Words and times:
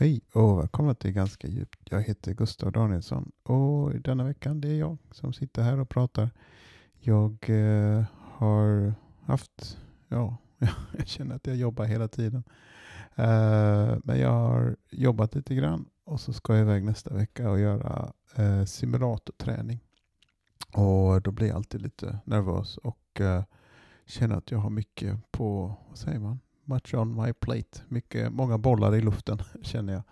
Hej 0.00 0.20
och 0.32 0.58
välkomna 0.58 0.94
till 0.94 1.12
Ganska 1.12 1.48
djupt. 1.48 1.80
Jag 1.90 2.02
heter 2.02 2.34
Gustav 2.34 2.72
Danielsson 2.72 3.32
och 3.42 4.00
denna 4.00 4.24
veckan 4.24 4.60
det 4.60 4.68
är 4.68 4.78
jag 4.78 4.98
som 5.10 5.32
sitter 5.32 5.62
här 5.62 5.80
och 5.80 5.88
pratar. 5.88 6.30
Jag 6.98 7.50
eh, 7.50 8.04
har 8.14 8.94
haft, 9.20 9.78
ja, 10.08 10.36
jag 10.98 11.08
känner 11.08 11.34
att 11.34 11.46
jag 11.46 11.56
jobbar 11.56 11.84
hela 11.84 12.08
tiden. 12.08 12.44
Eh, 13.14 13.96
men 14.04 14.20
jag 14.20 14.30
har 14.30 14.76
jobbat 14.90 15.34
lite 15.34 15.54
grann 15.54 15.88
och 16.04 16.20
så 16.20 16.32
ska 16.32 16.52
jag 16.52 16.62
iväg 16.62 16.84
nästa 16.84 17.14
vecka 17.14 17.50
och 17.50 17.60
göra 17.60 18.12
eh, 18.34 18.64
simulatorträning. 18.64 19.80
Och 20.72 21.22
då 21.22 21.30
blir 21.30 21.46
jag 21.46 21.56
alltid 21.56 21.82
lite 21.82 22.18
nervös 22.24 22.76
och 22.76 23.20
eh, 23.20 23.44
känner 24.06 24.36
att 24.36 24.50
jag 24.50 24.58
har 24.58 24.70
mycket 24.70 25.32
på, 25.32 25.74
vad 25.88 25.98
säger 25.98 26.18
man, 26.18 26.40
much 26.70 26.94
on 26.94 27.22
my 27.22 27.32
plate. 27.32 27.82
Mycket, 27.88 28.32
många 28.32 28.58
bollar 28.58 28.94
i 28.94 29.00
luften 29.00 29.38
känner 29.62 29.92
jag. 29.92 30.02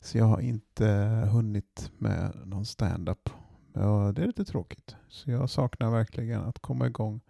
Så 0.00 0.18
jag 0.18 0.24
har 0.24 0.40
inte 0.40 0.86
hunnit 1.32 1.90
med 1.98 2.32
någon 2.44 2.64
stand-up. 2.64 3.30
Det 3.72 4.22
är 4.22 4.26
lite 4.26 4.44
tråkigt. 4.44 4.96
Så 5.08 5.30
jag 5.30 5.50
saknar 5.50 5.90
verkligen 5.90 6.40
att 6.40 6.58
komma 6.58 6.86
igång 6.86 7.20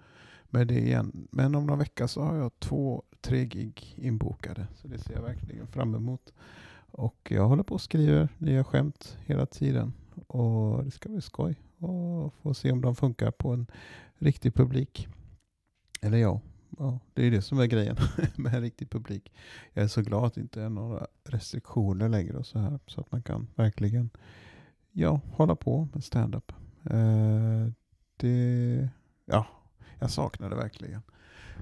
med 0.51 0.67
det 0.67 0.81
igen. 0.81 1.29
Men 1.33 1.55
om 1.55 1.67
några 1.67 1.79
veckor 1.79 2.07
så 2.07 2.23
har 2.23 2.37
jag 2.37 2.59
två, 2.59 3.03
tre 3.21 3.45
gig 3.45 3.95
inbokade. 3.97 4.67
Så 4.75 4.89
det 4.89 4.99
ser 4.99 5.15
jag 5.15 5.23
verkligen 5.23 5.67
fram 5.67 5.95
emot. 5.95 6.33
Och 6.91 7.29
jag 7.31 7.49
håller 7.49 7.63
på 7.63 7.75
och 7.75 7.81
skriver 7.81 8.29
nya 8.39 8.65
skämt 8.65 9.19
hela 9.25 9.47
tiden. 9.47 9.93
Och 10.27 10.85
det 10.85 10.91
ska 10.91 11.09
bli 11.09 11.21
skoj. 11.21 11.61
Och 11.79 12.35
få 12.35 12.55
se 12.55 12.73
om 12.73 12.81
de 12.81 12.97
funkar 12.97 13.31
på 13.31 13.53
en 13.53 13.67
riktig 14.19 14.55
publik. 14.55 15.09
Eller 16.01 16.19
ja, 16.19 16.41
ja, 16.79 17.01
det 17.15 17.27
är 17.27 17.31
det 17.31 17.43
som 17.43 17.59
är 17.59 17.67
grejen 17.67 17.97
med 18.37 18.55
en 18.55 18.61
riktig 18.61 18.91
publik. 18.91 19.33
Jag 19.73 19.85
är 19.85 19.89
så 19.89 20.03
glad 20.03 20.25
att 20.25 20.35
det 20.35 20.41
inte 20.41 20.63
är 20.63 20.69
några 20.69 21.07
restriktioner 21.25 22.09
längre 22.09 22.37
och 22.37 22.47
så 22.47 22.59
här. 22.59 22.79
Så 22.87 23.01
att 23.01 23.13
man 23.13 23.23
kan 23.23 23.49
verkligen 23.55 24.11
ja, 24.93 25.21
hålla 25.33 25.57
på 25.57 25.89
med 25.93 26.05
stand-up. 26.05 26.53
Eh, 26.85 27.67
det, 28.17 28.89
ja, 29.25 29.47
jag 29.99 30.11
saknar 30.11 30.51
det 30.51 30.57
verkligen. 30.57 31.03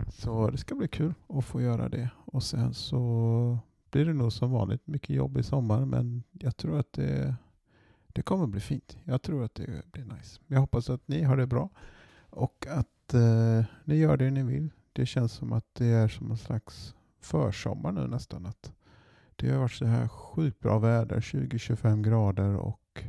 Så 0.09 0.51
det 0.51 0.59
ska 0.59 0.75
bli 0.75 0.89
kul 0.89 1.15
att 1.29 1.45
få 1.45 1.61
göra 1.61 1.89
det. 1.89 2.11
Och 2.25 2.43
sen 2.43 2.75
så 2.75 3.59
blir 3.91 4.05
det 4.05 4.13
nog 4.13 4.33
som 4.33 4.51
vanligt 4.51 4.87
mycket 4.87 5.17
jobb 5.17 5.39
i 5.39 5.43
sommar. 5.43 5.85
Men 5.85 6.23
jag 6.33 6.57
tror 6.57 6.79
att 6.79 6.93
det, 6.93 7.37
det 8.07 8.23
kommer 8.23 8.47
bli 8.47 8.61
fint. 8.61 8.99
Jag 9.05 9.23
tror 9.23 9.45
att 9.45 9.55
det 9.55 9.93
blir 9.93 10.05
nice. 10.05 10.41
Jag 10.47 10.61
hoppas 10.61 10.91
att 10.91 11.09
ni 11.09 11.23
har 11.23 11.37
det 11.37 11.47
bra. 11.47 11.71
Och 12.31 12.67
att 12.71 13.15
eh, 13.15 13.65
ni 13.85 13.97
gör 13.97 14.17
det 14.17 14.31
ni 14.31 14.43
vill 14.43 14.71
det 14.95 15.07
känns 15.07 15.33
som 15.33 15.53
att 15.53 15.67
det 15.73 15.87
är 15.87 16.09
som 16.09 16.31
en 16.31 16.37
slags 16.37 16.95
försommar 17.21 17.93
nu 17.93 18.07
nästan. 18.07 18.47
Att 18.47 18.73
det 19.37 19.51
har 19.51 19.59
varit 19.59 19.73
så 19.73 19.85
här 19.85 20.09
sjukt 20.09 20.61
bra 20.61 20.79
väder, 20.79 21.21
20-25 21.21 22.03
grader 22.03 22.57
och 22.57 23.05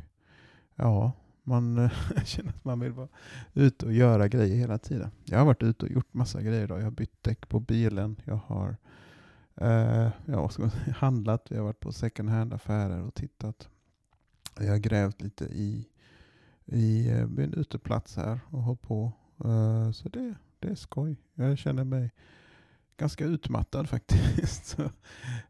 ja, 0.74 1.12
man 1.42 1.90
känner 2.24 2.50
att 2.50 2.64
man 2.64 2.80
vill 2.80 2.92
vara 2.92 3.08
ute 3.54 3.86
och 3.86 3.92
göra 3.92 4.28
grejer 4.28 4.56
hela 4.56 4.78
tiden. 4.78 5.10
Jag 5.24 5.38
har 5.38 5.46
varit 5.46 5.62
ute 5.62 5.86
och 5.86 5.92
gjort 5.92 6.14
massa 6.14 6.42
grejer 6.42 6.64
idag. 6.64 6.78
Jag 6.78 6.84
har 6.84 6.90
bytt 6.90 7.22
däck 7.22 7.48
på 7.48 7.60
bilen. 7.60 8.16
Jag 8.24 8.40
har 8.46 8.76
eh, 9.54 10.08
ja, 10.24 10.50
handlat. 10.96 11.46
Vi 11.50 11.56
har 11.56 11.64
varit 11.64 11.80
på 11.80 11.92
second 11.92 12.28
hand-affärer 12.28 13.02
och 13.02 13.14
tittat. 13.14 13.68
Jag 14.58 14.70
har 14.70 14.78
grävt 14.78 15.22
lite 15.22 15.44
i, 15.44 15.88
i 16.64 17.08
eh, 17.10 17.20
en 17.20 17.54
uteplats 17.56 18.16
här 18.16 18.40
och 18.50 18.62
hållit 18.62 18.82
på. 18.82 19.12
Eh, 19.44 19.90
så 19.90 20.08
det, 20.08 20.34
det 20.58 20.68
är 20.68 20.74
skoj. 20.74 21.16
Jag 21.34 21.58
känner 21.58 21.84
mig 21.84 22.12
ganska 22.96 23.24
utmattad 23.24 23.88
faktiskt. 23.88 24.78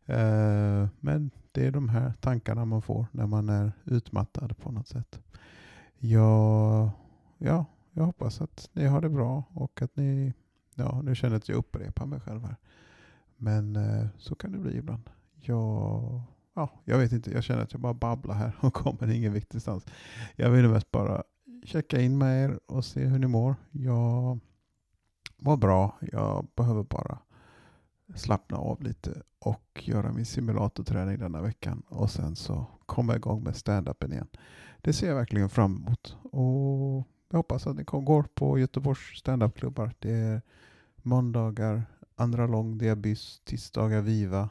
Eh, 0.07 0.89
men 1.01 1.31
det 1.53 1.67
är 1.67 1.71
de 1.71 1.89
här 1.89 2.13
tankarna 2.21 2.65
man 2.65 2.83
får 2.83 3.07
när 3.13 3.27
man 3.27 3.49
är 3.49 3.73
utmattad 3.85 4.59
på 4.59 4.73
något 4.73 4.89
sätt. 4.89 5.21
Jag, 5.99 6.91
ja, 7.39 7.65
jag 7.93 8.05
hoppas 8.05 8.41
att 8.41 8.71
ni 8.73 8.87
har 8.87 9.01
det 9.01 9.09
bra 9.09 9.45
och 9.55 9.83
att 9.83 9.97
ni, 9.97 10.33
ja 10.75 11.03
nu 11.03 11.15
känner 11.15 11.35
jag 11.35 11.39
att 11.39 11.49
jag 11.49 11.59
upprepar 11.59 12.07
mig 12.07 12.21
själv 12.21 12.45
här. 12.45 12.57
Men 13.37 13.77
eh, 13.77 14.07
så 14.19 14.35
kan 14.35 14.53
det 14.53 14.59
bli 14.59 14.77
ibland. 14.77 15.11
Jag, 15.35 16.21
ja, 16.55 16.71
jag 16.85 16.99
vet 16.99 17.13
inte, 17.13 17.31
jag 17.31 17.45
känner 17.45 17.63
att 17.63 17.73
jag 17.73 17.81
bara 17.81 17.95
babblar 17.95 18.35
här 18.35 18.57
och 18.61 18.75
kommer 18.83 19.11
ingen 19.11 19.33
viktigstans. 19.33 19.87
Jag 20.37 20.51
vill 20.51 20.69
mest 20.69 20.91
bara 20.91 21.23
checka 21.65 22.01
in 22.01 22.19
med 22.19 22.45
er 22.45 22.61
och 22.67 22.85
se 22.85 23.05
hur 23.05 23.19
ni 23.19 23.27
mår. 23.27 23.55
Jag 23.71 24.39
mår 25.37 25.57
bra. 25.57 25.99
Jag 26.13 26.47
behöver 26.57 26.83
bara 26.83 27.19
slappna 28.15 28.57
av 28.57 28.83
lite 28.83 29.23
och 29.39 29.83
göra 29.85 30.13
min 30.13 30.27
simulatorträning 30.27 31.19
denna 31.19 31.43
veckan 31.43 31.83
och 31.89 32.11
sen 32.11 32.37
så 32.37 32.67
komma 32.87 33.17
igång 33.17 33.43
med 33.43 33.57
stand-upen 33.57 34.13
igen. 34.13 34.29
Det 34.81 34.93
ser 34.93 35.09
jag 35.09 35.15
verkligen 35.15 35.49
fram 35.49 35.77
emot 35.77 36.17
och 36.23 37.07
jag 37.31 37.37
hoppas 37.37 37.67
att 37.67 37.77
ni 37.77 37.83
går 37.83 38.23
på 38.23 38.59
Göteborgs 38.59 39.19
standupklubbar. 39.19 39.95
Det 39.99 40.13
är 40.13 40.43
måndagar, 40.97 41.83
andra 42.15 42.47
lång 42.47 42.79
diabys, 42.79 43.41
tisdagar 43.45 44.01
Viva, 44.01 44.49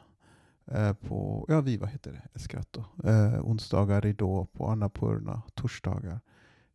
eh, 0.64 0.92
på, 0.92 1.44
ja 1.48 1.60
Viva 1.60 1.86
heter 1.86 2.12
det, 2.12 2.38
Eskratto. 2.38 2.84
Eh, 3.04 3.46
onsdagar 3.46 4.00
Ridå 4.00 4.46
på 4.52 4.66
Annapurna, 4.66 5.42
torsdagar 5.54 6.20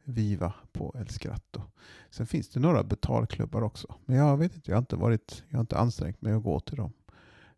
Viva 0.04 0.54
på 0.72 0.96
El 1.00 1.10
Scratto. 1.10 1.62
Sen 2.10 2.26
finns 2.28 2.50
det 2.50 2.60
några 2.60 2.84
betalklubbar 2.84 3.62
också. 3.62 3.96
Men 4.06 4.18
jag 4.18 4.38
vet 4.38 4.56
inte, 4.56 4.72
jag 4.72 4.76
har 4.76 4.82
inte, 4.82 4.96
varit, 4.96 5.44
jag 5.50 5.58
har 5.58 5.62
inte 5.62 5.78
ansträngt 5.78 6.22
mig 6.22 6.34
att 6.34 6.44
gå 6.44 6.60
till 6.60 6.78
dem. 6.78 6.94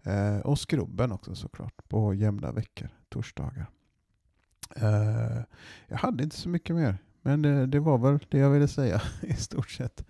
Eh, 0.04 0.38
och 0.38 0.60
Skrubben 0.60 1.12
också 1.12 1.36
såklart, 1.36 1.90
på 1.90 2.14
jämna 2.14 2.52
veckor, 2.52 2.90
torsdagar. 3.10 3.70
Eh, 4.76 5.42
jag 5.88 5.98
hade 5.98 6.24
inte 6.24 6.36
så 6.36 6.50
mycket 6.50 6.76
mer, 6.76 6.98
men 7.22 7.42
det, 7.42 7.66
det, 7.66 7.80
var 7.80 7.98
väl 7.98 8.20
det 8.30 8.38
jag 8.38 8.50
ville 8.50 8.68
säga 8.68 9.02
i 9.22 9.34
stort 9.34 9.72
sett. 9.72 10.06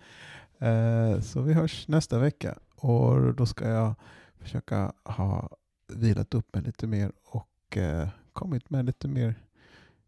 Eh, 0.58 1.20
så 1.20 1.42
vi 1.42 1.52
hörs 1.52 1.88
nästa 1.88 2.18
vecka 2.18 2.58
och 2.76 3.34
då 3.34 3.46
ska 3.46 3.68
jag 3.68 3.94
försöka 4.38 4.92
ha 5.04 5.50
vilat 5.92 6.34
upp 6.34 6.54
mig 6.54 6.62
lite 6.62 6.86
mer 6.86 7.12
och 7.24 7.76
eh, 7.76 8.08
kommit 8.32 8.70
med 8.70 8.84
lite 8.84 9.08
mer 9.08 9.34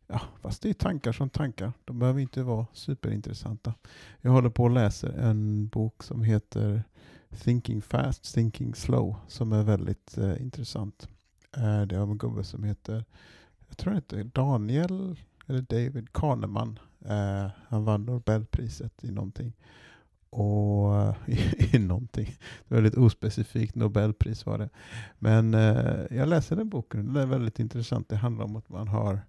Ja, 0.07 0.21
fast 0.41 0.63
det 0.63 0.69
är 0.69 0.75
tankar 0.75 1.13
som 1.13 1.31
tankar. 1.31 1.73
De 1.85 1.99
behöver 1.99 2.21
inte 2.21 2.43
vara 2.43 2.67
superintressanta. 2.73 3.75
Jag 4.21 4.31
håller 4.31 4.51
på 4.51 4.65
och 4.65 4.71
läser 4.71 5.09
en 5.09 5.69
bok 5.69 6.03
som 6.03 6.23
heter 6.23 6.83
Thinking 7.31 7.83
Fast, 7.83 8.35
Thinking 8.35 8.75
Slow 8.75 9.17
som 9.29 9.53
är 9.53 9.63
väldigt 9.63 10.19
eh, 10.19 10.43
intressant. 10.43 11.09
Eh, 11.57 11.83
det 11.83 11.97
är 11.97 12.01
av 12.01 12.11
en 12.11 12.19
gubbe 12.19 12.45
som 12.45 12.65
heter, 12.65 13.05
jag 13.69 13.77
tror 13.77 13.93
han 13.93 14.03
heter 14.03 14.25
Daniel 14.25 15.17
eller 15.47 15.61
David 15.61 16.13
Kahneman. 16.13 16.79
Eh, 17.05 17.51
han 17.69 17.85
vann 17.85 18.05
Nobelpriset 18.05 19.05
i 19.05 19.11
någonting. 19.11 19.53
Och 20.31 20.97
eh, 20.97 21.15
i, 21.75 21.79
någonting. 21.79 22.27
Det 22.69 22.75
var 22.75 22.77
väldigt 22.77 22.99
ospecifikt 22.99 23.75
Nobelpris 23.75 24.47
var 24.47 24.59
det. 24.59 24.69
Men 25.19 25.55
eh, 25.55 26.01
jag 26.11 26.29
läser 26.29 26.57
den 26.57 26.69
boken. 26.69 27.07
Den 27.07 27.23
är 27.23 27.27
väldigt 27.27 27.59
intressant. 27.59 28.09
Det 28.09 28.17
handlar 28.17 28.45
om 28.45 28.57
att 28.57 28.69
man 28.69 28.89
har 28.89 29.21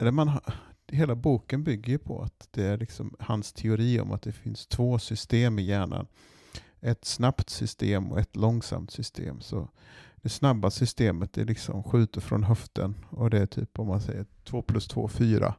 eller 0.00 0.10
man, 0.10 0.40
hela 0.86 1.14
boken 1.14 1.64
bygger 1.64 1.92
ju 1.92 1.98
på 1.98 2.22
att 2.22 2.48
det 2.50 2.64
är 2.64 2.78
liksom 2.78 3.14
hans 3.18 3.52
teori 3.52 4.00
om 4.00 4.12
att 4.12 4.22
det 4.22 4.32
finns 4.32 4.66
två 4.66 4.98
system 4.98 5.58
i 5.58 5.62
hjärnan. 5.62 6.06
Ett 6.80 7.04
snabbt 7.04 7.50
system 7.50 8.12
och 8.12 8.20
ett 8.20 8.36
långsamt 8.36 8.90
system. 8.90 9.40
Så 9.40 9.68
det 10.16 10.28
snabba 10.28 10.70
systemet 10.70 11.38
är 11.38 11.44
liksom 11.44 11.82
skjuter 11.82 12.20
från 12.20 12.44
höften 12.44 12.94
och 13.10 13.30
det 13.30 13.38
är 13.38 13.46
typ 13.46 13.78
om 13.78 13.86
man 13.86 14.00
säger 14.00 14.26
2 14.44 14.62
plus 14.62 14.88
2, 14.88 15.08
4. 15.08 15.54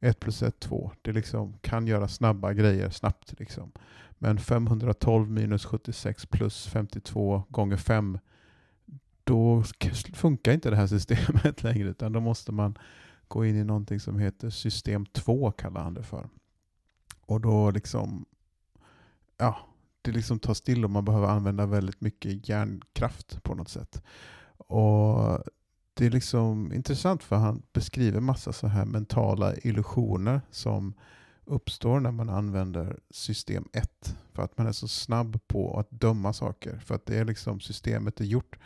1 0.00 0.20
plus 0.20 0.42
1, 0.42 0.60
2. 0.60 0.92
Det 1.02 1.12
liksom 1.12 1.58
kan 1.60 1.86
göra 1.86 2.08
snabba 2.08 2.52
grejer 2.52 2.90
snabbt. 2.90 3.34
Liksom. 3.38 3.72
Men 4.18 4.38
512 4.38 5.30
minus 5.30 5.64
76 5.64 6.26
plus 6.26 6.66
52 6.66 7.42
gånger 7.48 7.76
5 7.76 8.18
då 9.24 9.62
funkar 10.14 10.52
inte 10.52 10.70
det 10.70 10.76
här 10.76 10.86
systemet 10.86 11.62
längre 11.62 11.88
utan 11.88 12.12
då 12.12 12.20
måste 12.20 12.52
man 12.52 12.78
gå 13.30 13.44
in 13.44 13.56
i 13.56 13.64
någonting 13.64 14.00
som 14.00 14.18
heter 14.18 14.50
system 14.50 15.06
2 15.06 15.50
kallar 15.50 15.82
han 15.82 15.94
det 15.94 16.02
för. 16.02 16.28
Och 17.26 17.40
då 17.40 17.70
liksom, 17.70 18.26
ja, 19.36 19.58
det 20.02 20.10
liksom 20.10 20.38
tar 20.38 20.54
still 20.54 20.84
och 20.84 20.90
man 20.90 21.04
behöver 21.04 21.26
använda 21.28 21.66
väldigt 21.66 22.00
mycket 22.00 22.48
hjärnkraft 22.48 23.42
på 23.42 23.54
något 23.54 23.68
sätt. 23.68 24.02
Och 24.56 25.38
det 25.94 26.06
är 26.06 26.10
liksom 26.10 26.72
intressant 26.72 27.22
för 27.22 27.36
han 27.36 27.62
beskriver 27.72 28.20
massa 28.20 28.52
så 28.52 28.66
här 28.66 28.84
mentala 28.84 29.56
illusioner 29.56 30.40
som 30.50 30.94
uppstår 31.44 32.00
när 32.00 32.10
man 32.10 32.28
använder 32.28 32.98
system 33.10 33.68
1. 33.72 34.16
För 34.32 34.42
att 34.42 34.58
man 34.58 34.66
är 34.66 34.72
så 34.72 34.88
snabb 34.88 35.40
på 35.46 35.78
att 35.78 35.90
döma 35.90 36.32
saker. 36.32 36.78
För 36.78 36.94
att 36.94 37.06
det 37.06 37.18
är 37.18 37.24
liksom 37.24 37.60
systemet 37.60 38.20
är 38.20 38.24
gjort 38.24 38.58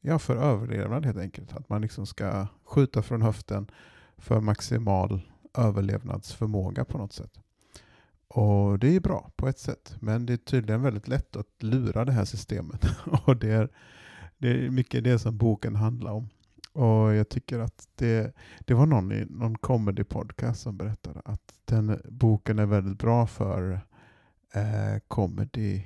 ja, 0.00 0.18
för 0.18 0.36
överlevnad 0.36 1.06
helt 1.06 1.18
enkelt. 1.18 1.52
Att 1.52 1.68
man 1.68 1.82
liksom 1.82 2.06
ska 2.06 2.46
skjuta 2.64 3.02
från 3.02 3.22
höften 3.22 3.70
för 4.18 4.40
maximal 4.40 5.20
överlevnadsförmåga 5.54 6.84
på 6.84 6.98
något 6.98 7.12
sätt. 7.12 7.40
Och 8.28 8.78
det 8.78 8.96
är 8.96 9.00
bra 9.00 9.30
på 9.36 9.48
ett 9.48 9.58
sätt, 9.58 9.96
men 10.00 10.26
det 10.26 10.32
är 10.32 10.36
tydligen 10.36 10.82
väldigt 10.82 11.08
lätt 11.08 11.36
att 11.36 11.62
lura 11.62 12.04
det 12.04 12.12
här 12.12 12.24
systemet. 12.24 12.86
Och 13.24 13.36
det 13.36 13.50
är, 13.50 13.68
det 14.38 14.48
är 14.48 14.70
mycket 14.70 15.04
det 15.04 15.18
som 15.18 15.36
boken 15.36 15.76
handlar 15.76 16.12
om. 16.12 16.28
Och 16.72 17.14
jag 17.14 17.28
tycker 17.28 17.58
att 17.58 17.88
det, 17.94 18.34
det 18.60 18.74
var 18.74 18.86
någon 18.86 19.12
i 19.12 19.26
någon 19.30 19.58
comedy 19.58 20.04
podcast 20.04 20.60
som 20.60 20.76
berättade 20.76 21.20
att 21.24 21.54
den 21.64 22.00
boken 22.04 22.58
är 22.58 22.66
väldigt 22.66 22.98
bra 22.98 23.26
för 23.26 23.80
eh, 24.54 25.00
comedy 25.08 25.82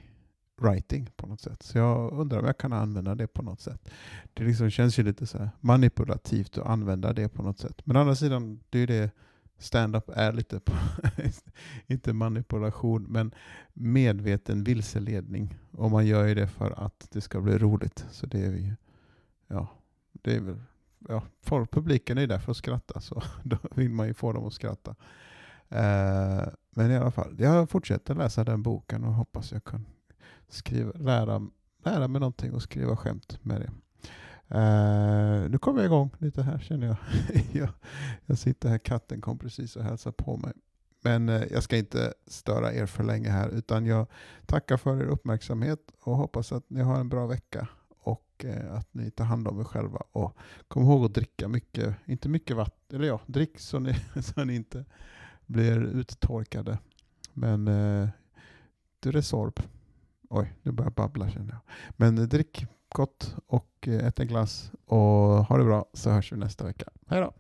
writing 0.61 1.11
på 1.17 1.27
något 1.27 1.41
sätt. 1.41 1.63
Så 1.63 1.79
jag 1.79 2.13
undrar 2.13 2.39
om 2.39 2.47
jag 2.47 2.59
kan 2.59 2.73
använda 2.73 3.15
det 3.15 3.27
på 3.27 3.43
något 3.43 3.61
sätt. 3.61 3.91
Det 4.35 4.45
liksom 4.45 4.71
känns 4.71 4.99
ju 4.99 5.03
lite 5.03 5.27
så 5.27 5.49
manipulativt 5.61 6.59
att 6.59 6.67
använda 6.67 7.13
det 7.13 7.29
på 7.29 7.43
något 7.43 7.59
sätt. 7.59 7.81
Men 7.85 7.97
å 7.97 8.01
andra 8.01 8.15
sidan, 8.15 8.61
det 8.71 8.79
är 8.79 8.81
ju 8.81 8.87
det 8.87 9.11
stand-up 9.59 10.11
är 10.15 10.33
lite 10.33 10.61
på, 10.61 10.73
inte 11.87 12.13
manipulation, 12.13 13.03
men 13.03 13.35
medveten 13.73 14.65
vilseledning. 14.65 15.59
Och 15.71 15.91
man 15.91 16.07
gör 16.07 16.27
ju 16.27 16.35
det 16.35 16.47
för 16.47 16.71
att 16.87 17.09
det 17.11 17.21
ska 17.21 17.41
bli 17.41 17.59
roligt. 17.59 18.07
Så 18.11 18.27
det 18.27 18.45
är 18.45 18.51
vi 18.51 18.75
ja, 19.51 19.69
det 20.13 20.35
är 20.37 20.41
väl, 20.41 20.61
ja, 21.09 21.23
folk, 21.43 21.71
publiken 21.71 22.19
är 22.19 22.27
där 22.27 22.39
för 22.39 22.51
att 22.51 22.57
skratta, 22.57 23.01
så 23.01 23.23
då 23.43 23.57
vill 23.75 23.91
man 23.91 24.07
ju 24.07 24.15
få 24.15 24.33
dem 24.33 24.47
att 24.47 24.53
skratta. 24.53 24.95
Eh, 25.69 26.49
men 26.71 26.91
i 26.91 26.97
alla 26.97 27.11
fall, 27.11 27.35
jag 27.39 27.71
fortsätter 27.71 28.15
läsa 28.15 28.45
den 28.45 28.63
boken 28.63 29.05
och 29.05 29.15
hoppas 29.15 29.53
jag 29.53 29.65
kan 29.65 29.87
skriva, 30.51 30.93
lära, 30.93 31.49
lära 31.85 32.09
mig 32.09 32.21
någonting 32.21 32.53
och 32.53 32.63
skriva 32.63 32.97
skämt 32.97 33.39
med 33.43 33.61
det. 33.61 33.71
Uh, 34.55 35.45
eh, 35.45 35.51
nu 35.51 35.59
kommer 35.59 35.81
jag 35.81 35.87
igång 35.87 36.11
lite 36.19 36.43
här 36.43 36.59
känner 36.59 36.87
jag. 36.87 36.97
jag. 37.53 37.69
jag. 38.27 38.39
sitter 38.39 38.69
här, 38.69 38.79
katten 38.79 39.21
kom 39.21 39.39
precis 39.39 39.77
och 39.77 39.85
hälsade 39.85 40.17
på 40.19 40.37
mig. 40.37 40.53
Men 41.03 41.29
uh, 41.29 41.43
jag 41.51 41.63
ska 41.63 41.77
inte 41.77 42.15
störa 42.27 42.75
er 42.75 42.87
för 42.87 43.05
länge 43.05 43.29
här 43.31 43.49
utan 43.49 43.87
jag 43.87 44.07
tackar 44.47 44.77
för 44.77 45.01
er 45.01 45.07
uppmärksamhet 45.07 45.93
och 46.01 46.17
hoppas 46.17 46.53
att 46.53 46.71
ni 46.71 46.81
har 46.81 47.01
en 47.01 47.09
bra 47.09 47.27
vecka 47.27 47.69
och 47.89 48.45
uh, 48.45 48.75
att 48.75 48.95
ni 48.95 49.11
tar 49.11 49.25
hand 49.25 49.49
om 49.49 49.61
er 49.61 49.65
själva. 49.65 50.03
Och 50.13 50.37
kom 50.69 50.83
ihåg 50.83 51.05
att 51.05 51.15
dricka 51.15 51.49
mycket, 51.49 51.97
inte 52.05 52.29
mycket 52.29 52.57
vatten, 52.57 52.99
eller 52.99 53.09
ja, 53.09 53.21
drick 53.27 53.59
så 53.59 53.79
ni, 53.79 53.95
så 54.23 54.45
ni 54.45 54.55
inte 54.55 54.85
blir 55.47 55.83
uttorkade. 55.83 56.79
Men 57.33 57.69
uh, 57.69 58.09
du 59.01 59.13
Resorb. 59.13 59.61
Oj, 60.33 60.55
nu 60.63 60.73
börjar 60.73 60.87
jag 60.87 60.95
babbla 60.95 61.31
känner 61.31 61.53
jag. 61.53 61.61
Men 61.97 62.19
eh, 62.19 62.25
drick 62.25 62.67
gott 62.95 63.37
och 63.47 63.89
eh, 63.89 64.07
ät 64.07 64.21
en 64.21 64.27
glass 64.27 64.73
och 64.87 64.99
ha 65.47 65.59
det 65.59 65.65
bra 65.65 65.87
så 65.93 66.11
hörs 66.11 66.33
vi 66.33 66.37
nästa 66.37 66.65
vecka. 66.65 66.85
Hej 67.07 67.21
då! 67.21 67.35